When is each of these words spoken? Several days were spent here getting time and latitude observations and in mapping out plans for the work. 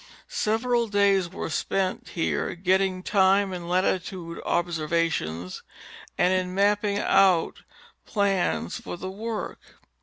Several 0.29 0.87
days 0.87 1.29
were 1.29 1.51
spent 1.51 2.09
here 2.15 2.55
getting 2.55 3.03
time 3.03 3.53
and 3.53 3.69
latitude 3.69 4.41
observations 4.47 5.61
and 6.17 6.33
in 6.33 6.55
mapping 6.55 6.97
out 6.97 7.61
plans 8.07 8.79
for 8.79 8.97
the 8.97 9.11
work. 9.11 9.59